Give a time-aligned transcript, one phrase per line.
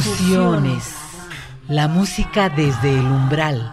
[0.00, 0.96] Fusiones.
[1.68, 3.70] La música desde el umbral.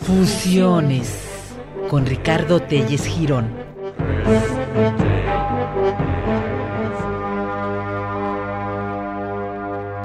[0.00, 1.54] Fusiones.
[1.88, 3.54] Con Ricardo Telles Girón.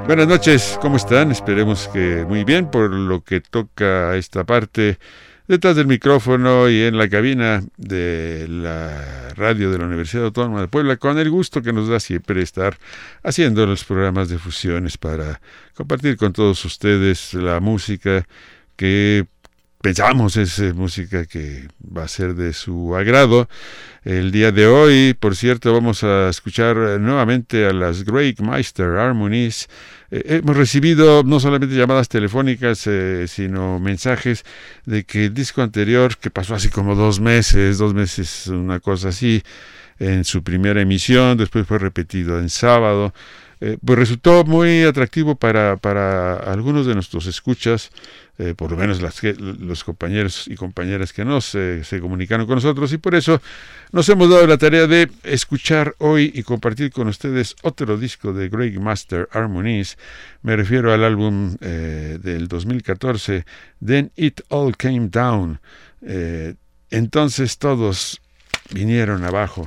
[0.05, 1.31] Buenas noches, ¿cómo están?
[1.31, 4.99] Esperemos que muy bien por lo que toca esta parte
[5.49, 10.67] detrás del micrófono y en la cabina de la radio de la Universidad Autónoma de
[10.67, 12.77] Puebla, con el gusto que nos da siempre estar
[13.23, 15.41] haciendo los programas de fusiones para
[15.73, 18.27] compartir con todos ustedes la música
[18.75, 19.25] que
[19.81, 23.47] pensamos es eh, música que va a ser de su agrado.
[24.03, 29.69] El día de hoy, por cierto, vamos a escuchar nuevamente a las Great Meister Harmonies.
[30.11, 34.44] Eh, hemos recibido no solamente llamadas telefónicas, eh, sino mensajes
[34.85, 39.09] de que el disco anterior, que pasó así como dos meses, dos meses, una cosa
[39.09, 39.44] así,
[40.00, 43.13] en su primera emisión, después fue repetido en sábado,
[43.59, 47.91] pues resultó muy atractivo para, para algunos de nuestros escuchas
[48.41, 52.93] eh, por lo menos las los compañeros y compañeras que nos se comunicaron con nosotros
[52.93, 53.41] y por eso
[53.91, 58.47] nos hemos dado la tarea de escuchar hoy y compartir con ustedes otro disco de
[58.47, 59.97] Greg Master Harmonies.
[60.41, 63.45] Me refiero al álbum eh, del 2014,
[63.85, 65.59] Then It All Came Down.
[66.01, 66.53] Eh,
[66.91, 68.21] entonces todos
[68.71, 69.66] vinieron abajo.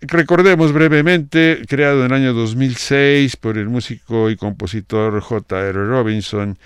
[0.00, 5.72] Recordemos brevemente, creado en el año 2006 por el músico y compositor J.R.
[5.72, 6.56] Robinson,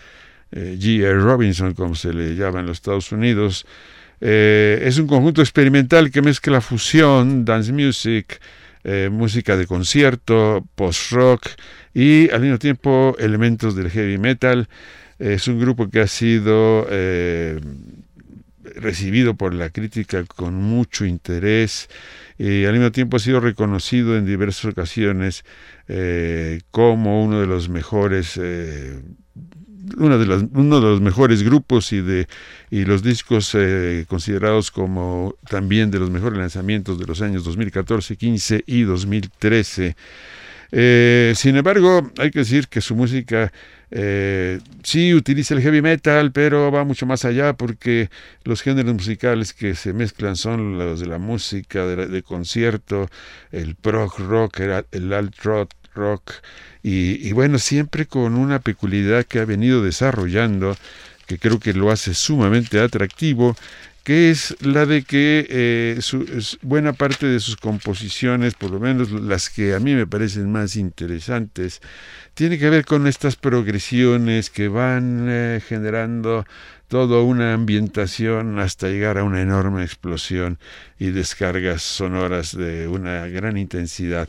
[0.51, 1.15] eh, G.R.
[1.21, 3.67] Robinson, como se le llama en los Estados Unidos.
[4.21, 8.39] Eh, es un conjunto experimental que mezcla fusión, dance music,
[8.85, 11.49] eh, música de concierto, post-rock
[11.95, 14.69] y al mismo tiempo elementos del heavy metal.
[15.19, 16.87] Es un grupo que ha sido
[18.77, 21.89] recibido por la crítica con mucho interés
[22.39, 25.45] y al mismo tiempo ha sido reconocido en diversas ocasiones
[26.71, 28.39] como uno de los mejores
[29.97, 32.29] una de uno de los mejores grupos y de
[32.71, 38.17] y los discos eh, considerados como también de los mejores lanzamientos de los años 2014,
[38.17, 39.97] 15 y 2013.
[40.73, 43.53] Eh, sin embargo, hay que decir que su música
[43.91, 48.09] eh, sí utiliza el heavy metal, pero va mucho más allá porque
[48.45, 53.09] los géneros musicales que se mezclan son los de la música de, concierto,
[53.51, 54.61] el prog rock,
[54.93, 56.33] el alt rock, rock
[56.83, 60.77] y, bueno, siempre con una peculiaridad que ha venido desarrollando,
[61.27, 63.57] que creo que lo hace sumamente atractivo,
[64.05, 66.01] que es la de que eh,
[66.63, 70.77] buena parte de sus composiciones, por lo menos las que a mí me parecen más
[70.77, 71.81] interesantes,
[72.35, 76.45] tiene que ver con estas progresiones que van eh, generando
[76.89, 80.59] toda una ambientación hasta llegar a una enorme explosión
[80.99, 84.29] y descargas sonoras de una gran intensidad.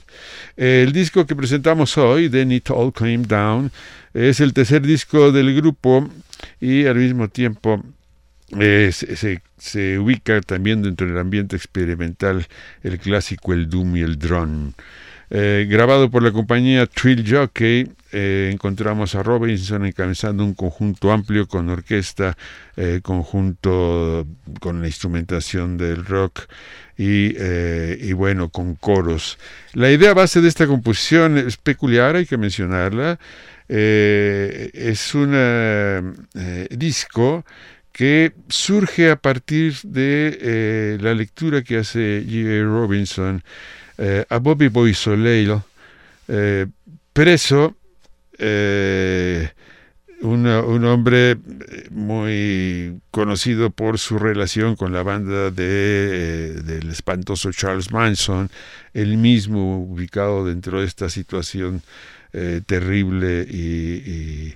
[0.55, 3.69] El disco que presentamos hoy, Then It All Came Down,
[4.13, 6.09] es el tercer disco del grupo
[6.61, 7.84] y al mismo tiempo
[8.59, 8.91] eh,
[9.58, 12.46] se, ubica también dentro del ambiente experimental
[12.84, 14.74] el clásico, el doom y el drone.
[15.30, 21.47] Eh, grabado por la compañía Trill Jockey, eh, encontramos a Robinson encabezando un conjunto amplio
[21.47, 22.38] con orquesta,
[23.02, 24.28] conjunto
[24.59, 26.41] con la instrumentación del rock
[26.97, 29.40] y, y, bueno, con coros.
[29.74, 33.18] La idea base de esta composición es peculiar, hay que mencionarla.
[33.68, 36.16] es un
[36.70, 37.44] disco
[37.93, 42.63] que surge a partir de la lectura que hace J.
[42.63, 43.41] Robinson
[43.97, 45.61] eh, a Bobby Boy Soleil,
[46.27, 46.65] eh,
[47.13, 47.75] preso,
[48.39, 49.49] eh,
[50.22, 51.37] un hombre
[51.91, 58.49] muy conocido por su relación con la banda de, del espantoso Charles Manson,
[58.93, 61.81] el mismo ubicado dentro de esta situación
[62.66, 64.55] terrible y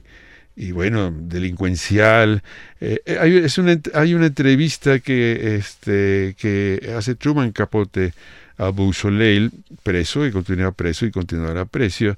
[0.71, 2.43] bueno, delincuencial.
[2.81, 8.13] hay, es una, hay una entrevista que, este, que hace Truman Capote
[8.57, 9.51] a Soleil,
[9.83, 12.17] preso y continúa preso y continuará preso.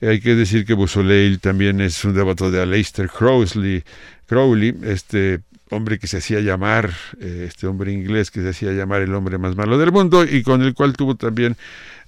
[0.00, 3.82] hay que decir que Soleil también es un devoto de Aleister Crowley,
[4.26, 5.40] Crowley, este
[5.70, 9.38] hombre que se hacía llamar, eh, este hombre inglés que se hacía llamar el hombre
[9.38, 11.56] más malo del mundo y con el cual tuvo también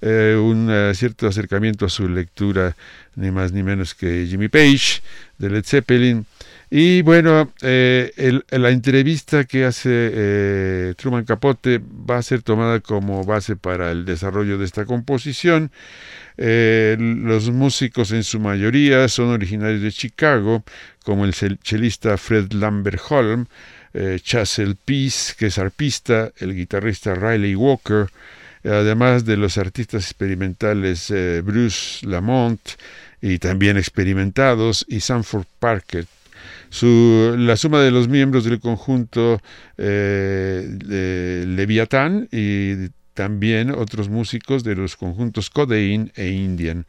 [0.01, 2.75] eh, un eh, cierto acercamiento a su lectura,
[3.15, 5.01] ni más ni menos que Jimmy Page
[5.37, 6.25] de Led Zeppelin.
[6.73, 13.25] Y bueno, eh, la entrevista que hace eh, Truman Capote va a ser tomada como
[13.25, 15.69] base para el desarrollo de esta composición.
[16.37, 20.63] Eh, los músicos en su mayoría son originarios de Chicago,
[21.03, 23.47] como el chelista Fred Lambert Holm,
[24.23, 28.07] Chasel Peace, que es arpista, el guitarrista Riley Walker,
[28.63, 31.13] además de los artistas experimentales
[31.43, 32.61] Bruce Lamont
[33.21, 36.05] y también experimentados, y Sanford Parker.
[36.71, 39.41] Su, la suma de los miembros del conjunto
[39.77, 46.85] eh, Leviatán y también otros músicos de los conjuntos Codeine e Indian.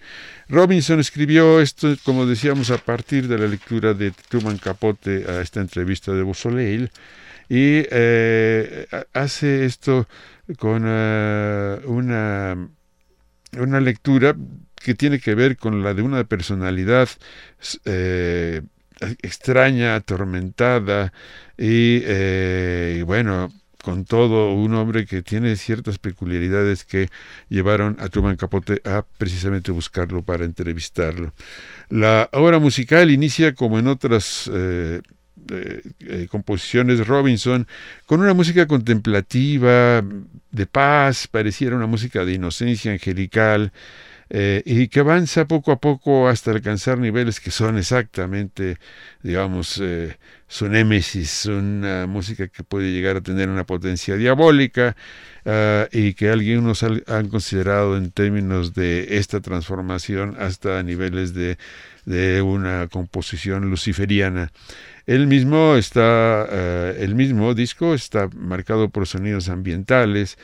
[0.48, 5.60] Robinson escribió esto, como decíamos, a partir de la lectura de Truman Capote a esta
[5.60, 6.90] entrevista de Beausoleil
[7.48, 10.06] y eh, hace esto
[10.58, 12.68] con eh, una,
[13.58, 14.36] una lectura
[14.76, 17.08] que tiene que ver con la de una personalidad
[19.22, 21.12] extraña, atormentada
[21.58, 23.50] y, y bueno,
[23.82, 27.08] con todo un hombre que tiene ciertas peculiaridades que
[27.48, 31.34] llevaron a Truman Capote a precisamente buscarlo para entrevistarlo.
[31.90, 35.02] La obra musical inicia como en otras eh,
[35.50, 37.66] eh, eh, composiciones Robinson
[38.06, 40.02] con una música contemplativa,
[40.52, 43.72] de paz, pareciera una música de inocencia angelical,
[44.34, 48.78] eh, y que avanza poco a poco hasta alcanzar niveles que son exactamente,
[49.22, 50.16] digamos, eh,
[50.48, 54.96] su némesis, una música que puede llegar a tener una potencia diabólica
[55.44, 61.58] ah, y que algunos han considerado en términos de esta transformación hasta niveles de,
[62.06, 64.50] de una composición luciferiana.
[65.06, 70.38] El mismo está, eh, el mismo disco está marcado por sonidos ambientales,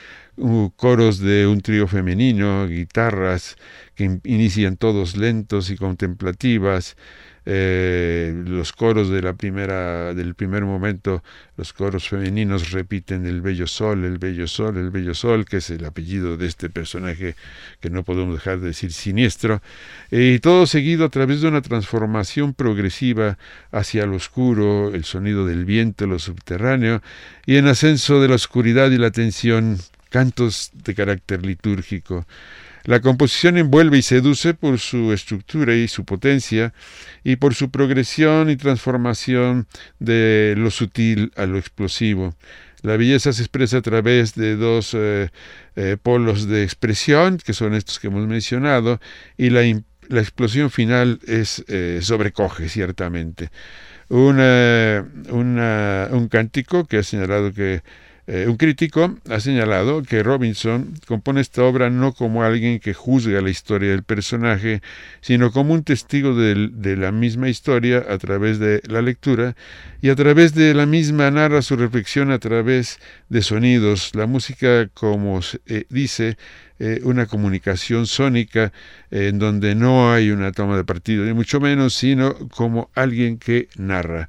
[0.76, 3.56] coros de un trío femenino, guitarras
[3.94, 6.96] que inician todos lentos y contemplativas,
[7.50, 11.22] eh, los coros de la primera, del primer momento,
[11.56, 15.70] los coros femeninos repiten el bello sol, el bello sol, el bello sol, que es
[15.70, 17.36] el apellido de este personaje
[17.80, 19.62] que no podemos dejar de decir siniestro,
[20.10, 23.38] y todo seguido a través de una transformación progresiva
[23.72, 27.00] hacia lo oscuro, el sonido del viento, lo subterráneo,
[27.46, 29.78] y en ascenso de la oscuridad y la tensión,
[30.10, 32.26] cantos de carácter litúrgico.
[32.84, 36.72] La composición envuelve y seduce por su estructura y su potencia
[37.22, 39.66] y por su progresión y transformación
[39.98, 42.34] de lo sutil a lo explosivo.
[42.82, 45.28] La belleza se expresa a través de dos eh,
[45.76, 49.00] eh, polos de expresión, que son estos que hemos mencionado,
[49.36, 49.64] y la,
[50.20, 53.50] explosión final es eh, sobrecoge ciertamente.
[54.08, 54.38] un
[56.30, 57.82] cántico que ha señalado que
[58.30, 63.40] eh, un crítico ha señalado que Robinson compone esta obra no como alguien que juzga
[63.40, 64.82] la historia del personaje,
[65.22, 69.56] sino como un testigo de, la misma historia a través de la lectura
[70.02, 72.98] y a través de la misma narra su reflexión a través
[73.30, 74.10] de sonidos.
[74.14, 76.36] La música, como eh, dice,
[76.80, 78.74] eh, una comunicación sónica
[79.10, 83.68] en donde no hay una toma de partido, ni mucho menos, sino como alguien que
[83.78, 84.28] narra.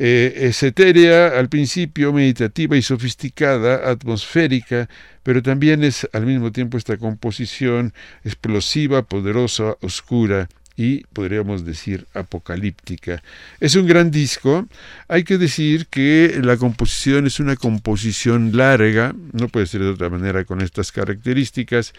[0.00, 4.88] Eh, es etérea al principio, meditativa y sofisticada, atmosférica,
[5.24, 7.92] pero también es al mismo tiempo esta composición
[8.24, 10.48] explosiva, poderosa, oscura,
[10.78, 13.20] y podríamos decir apocalíptica.
[13.58, 14.68] Es un gran disco.
[15.08, 20.08] Hay que decir que la composición es una composición larga, no puede ser de otra
[20.08, 21.94] manera con estas características.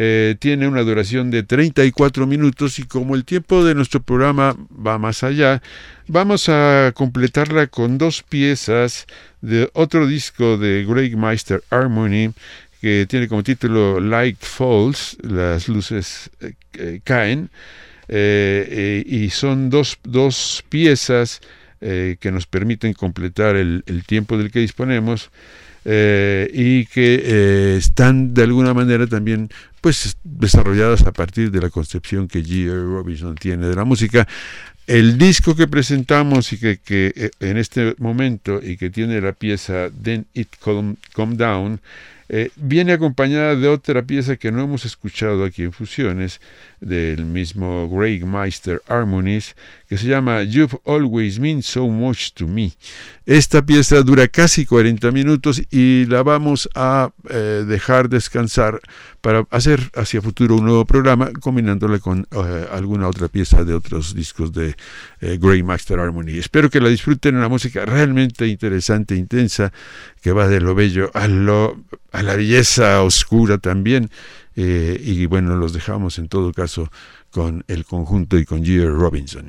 [0.00, 4.96] Eh, tiene una duración de 34 minutos y como el tiempo de nuestro programa va
[4.96, 5.60] más allá,
[6.06, 9.08] vamos a completarla con dos piezas
[9.40, 12.32] de otro disco de Greg Meister Harmony
[12.80, 17.50] que tiene como título Light Falls, las luces eh, eh, caen.
[18.08, 21.40] Y son dos, dos piezas
[21.80, 25.30] que nos permiten completar el, tiempo del que disponemos
[25.84, 29.50] y que están de alguna manera también
[29.88, 32.68] pues desarrolladas a partir de la concepción que G.
[32.68, 34.28] Robinson tiene de la música.
[34.86, 39.88] El disco que presentamos y que, que en este momento y que tiene la pieza
[40.02, 41.80] Then It come Down
[42.28, 46.42] eh, viene acompañada de otra pieza que no hemos escuchado aquí en Fusiones,
[46.80, 49.56] del mismo Greg Meister Harmonies,
[49.88, 52.72] que se llama You've Always Meant So Much to Me.
[53.24, 58.80] Esta pieza dura casi 40 minutos y la vamos a eh, dejar descansar
[59.20, 64.14] para hacer hacia futuro un nuevo programa combinándola con eh, alguna otra pieza de otros
[64.14, 64.76] discos de
[65.20, 66.38] Greg Meister Harmony.
[66.38, 69.72] Espero que la disfruten, una música realmente interesante, intensa,
[70.22, 71.78] que va de lo bello a lo
[72.12, 74.10] a la belleza oscura también.
[74.56, 76.90] Eh, y bueno, los dejamos en todo caso
[77.30, 78.84] con el conjunto y con G.
[78.90, 79.46] Robinson.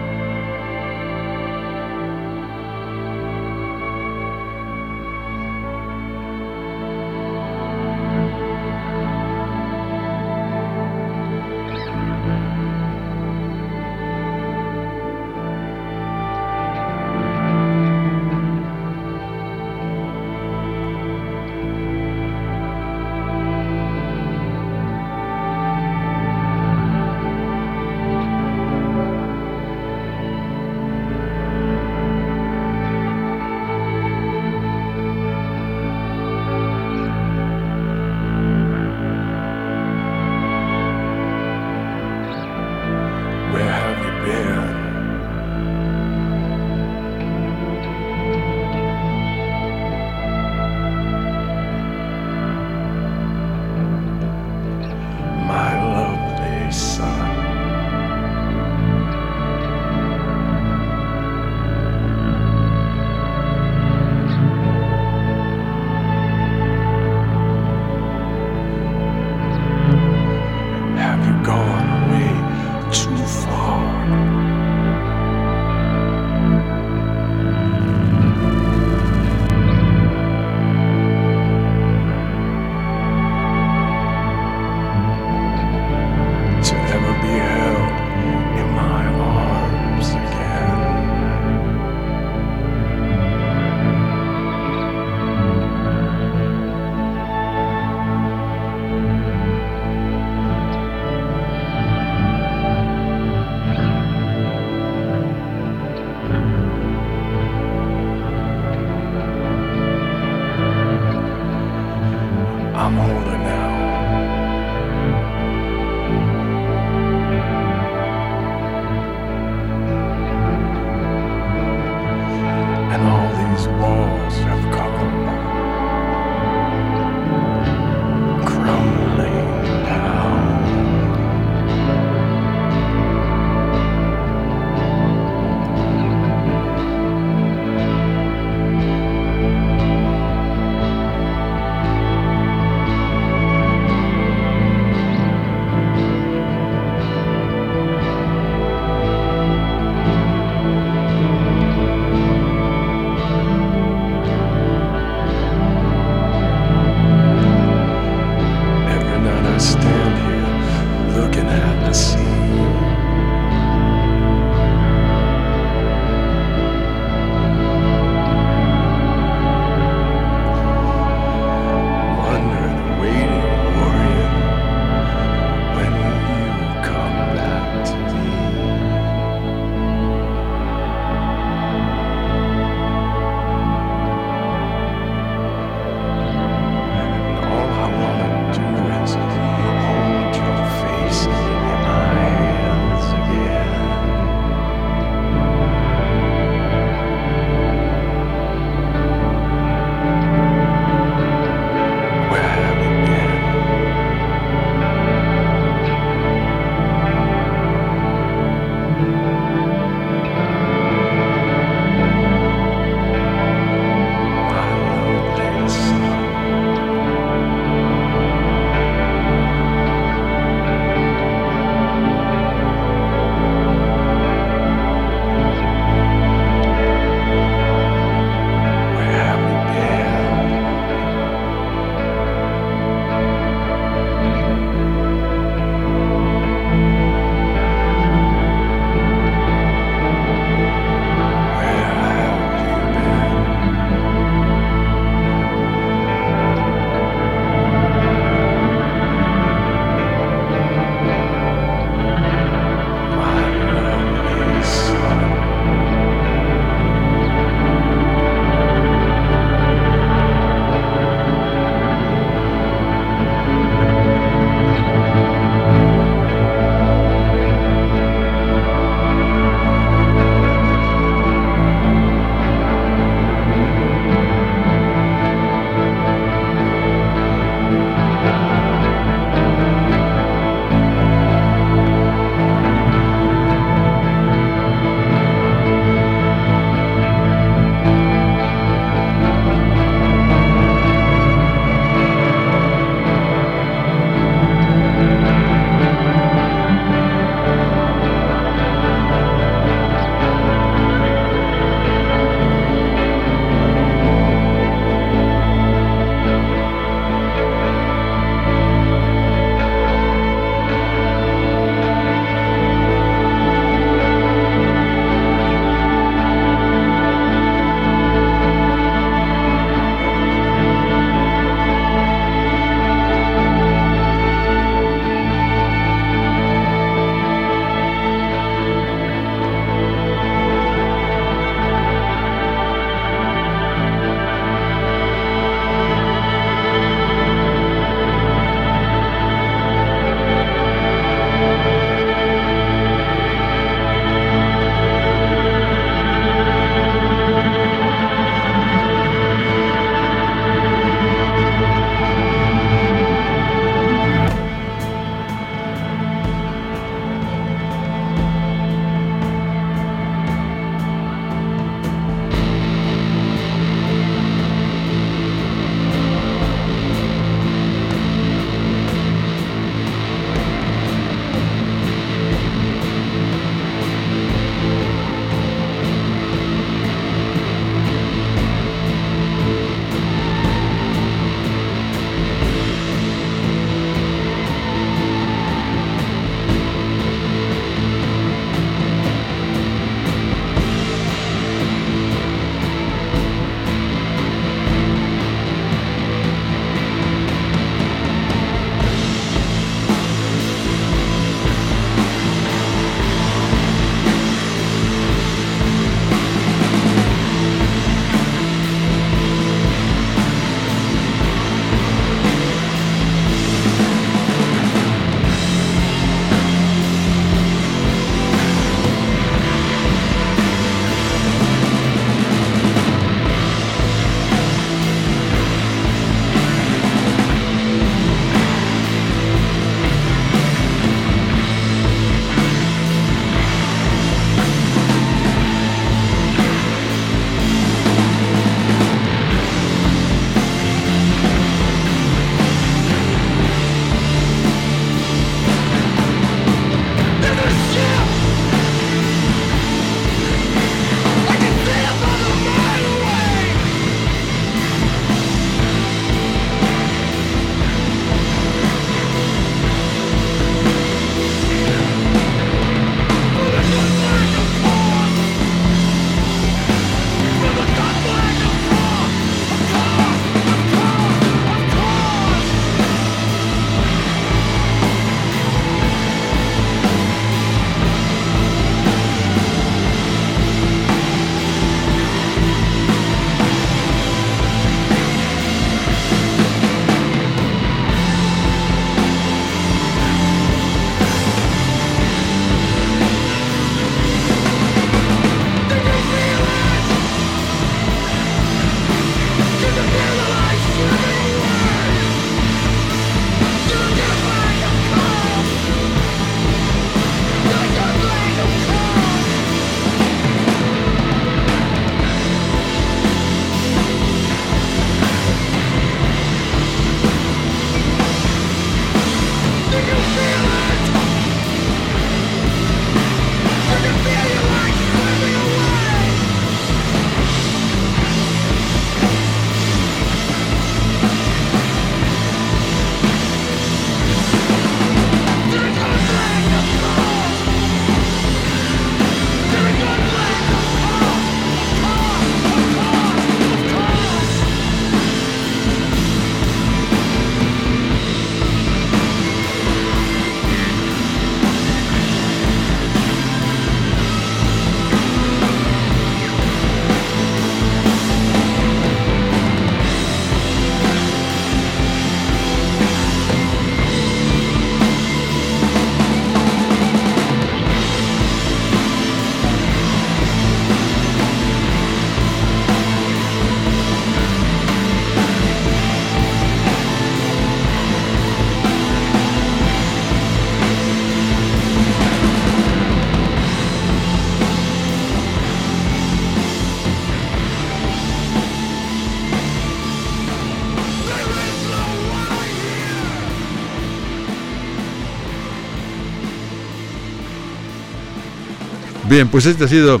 [599.12, 600.00] Bien, pues esta ha sido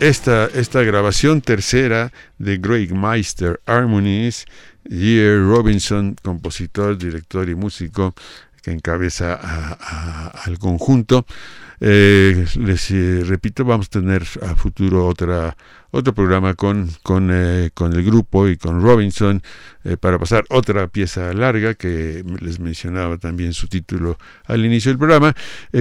[0.00, 4.46] esta, esta grabación tercera de Greg Meister Harmonies,
[4.88, 8.14] Year Robinson, compositor, director y músico
[8.62, 9.34] que encabeza
[10.44, 11.26] al conjunto.
[11.78, 15.54] Eh, les eh, repito, vamos a tener a futuro otra,
[15.92, 19.42] otro programa con, con, eh, con el grupo y con Robinson
[20.00, 24.16] para pasar otra pieza larga que les mencionaba también su título
[24.46, 25.34] al inicio del programa,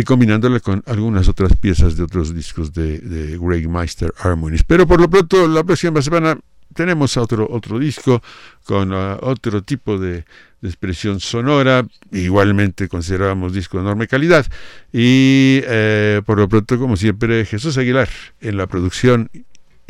[0.08, 4.64] combinándola con algunas otras piezas de otros discos de, de Greg Meister Harmonies.
[4.64, 6.36] Pero por lo pronto, la próxima semana
[6.74, 8.22] tenemos otro, otro disco
[8.66, 10.24] con uh, otro tipo de,
[10.64, 14.46] expresión sonora, igualmente consideramos disco de enorme calidad,
[14.94, 18.10] y eh, por lo pronto, como siempre, Jesús Aguilar
[18.42, 19.32] en la producción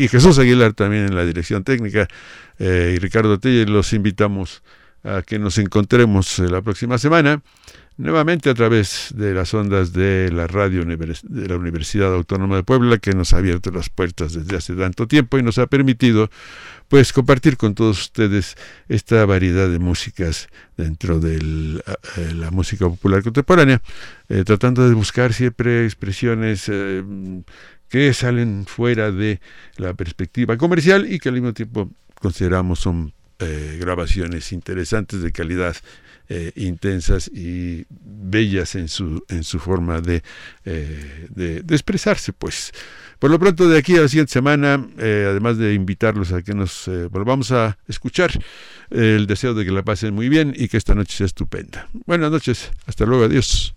[0.02, 2.08] y Jesús Aguilar también en la dirección técnica,
[2.58, 4.64] eh, y Ricardo Telle, los invitamos
[5.04, 7.43] a que nos encontremos eh, la próxima semana
[8.02, 12.97] nuevamente a través de las ondas de la radio de la Universidad Autónoma de Puebla
[12.97, 16.30] que nos ha abierto las puertas desde hace tanto tiempo y nos ha permitido
[16.88, 18.56] pues compartir con todos ustedes
[18.89, 23.82] esta variedad de músicas dentro de eh, la música popular contemporánea,
[24.30, 27.04] eh, tratando de buscar siempre expresiones eh,
[27.88, 29.39] que salen fuera de
[29.78, 31.89] la perspectiva comercial y que al mismo tiempo
[32.20, 33.14] consideramos son
[33.80, 35.76] grabaciones interesantes de calidad
[36.34, 40.22] eh, intensas y bellas en su, en su forma eh,
[41.30, 42.32] de, de, expresarse.
[42.32, 42.72] Pues
[43.20, 46.54] por lo pronto de aquí a la siguiente semana, eh, además de invitarlos a que
[46.54, 48.32] nos volvamos a escuchar,
[48.92, 51.90] el deseo de que la pasen muy bien y que esta noche sea estupenda.
[52.06, 53.76] Buenas noches, hasta luego, adiós.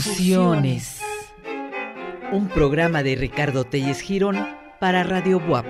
[0.00, 1.00] Fusiones.
[2.30, 4.38] Un programa de Ricardo Telles Girón
[4.78, 5.66] para Radio Buap.